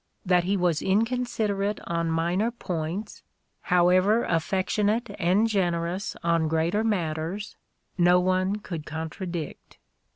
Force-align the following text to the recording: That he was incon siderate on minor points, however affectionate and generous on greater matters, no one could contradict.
That 0.25 0.45
he 0.45 0.57
was 0.57 0.79
incon 0.81 1.27
siderate 1.27 1.79
on 1.85 2.09
minor 2.09 2.49
points, 2.49 3.21
however 3.61 4.23
affectionate 4.23 5.15
and 5.19 5.47
generous 5.47 6.15
on 6.23 6.47
greater 6.47 6.83
matters, 6.83 7.55
no 7.99 8.19
one 8.19 8.55
could 8.55 8.87
contradict. 8.87 9.77